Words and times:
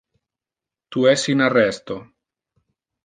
Tu 0.95 1.05
es 1.11 1.27
in 1.33 1.45
arresto. 1.49 1.99